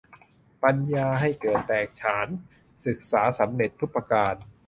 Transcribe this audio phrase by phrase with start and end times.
[0.63, 2.27] ปัญญาให้เกิดแตกฉาน
[2.85, 4.35] ศึกษาสำเร็จทุกประการ